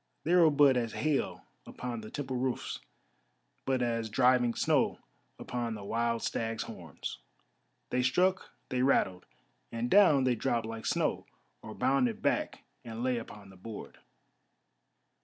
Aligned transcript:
They 0.23 0.33
were 0.33 0.49
but 0.49 0.77
as 0.77 0.93
hail 0.93 1.43
upon 1.67 2.01
the 2.01 2.09
temple 2.09 2.35
roofs, 2.37 2.79
but 3.65 3.83
as 3.83 4.09
driving 4.09 4.55
snow 4.55 4.97
upon 5.37 5.75
the 5.75 5.83
wild 5.83 6.23
stag's 6.23 6.63
horns. 6.63 7.19
They 7.91 8.01
struck, 8.01 8.49
they 8.69 8.81
rattled, 8.81 9.27
and 9.71 9.91
down 9.91 10.23
they 10.23 10.33
dropped 10.33 10.65
like 10.65 10.87
snow, 10.87 11.27
or 11.61 11.75
bounded 11.75 12.23
back 12.23 12.63
and 12.83 13.03
lay 13.03 13.19
upon 13.19 13.51
the 13.51 13.57
board. 13.57 13.99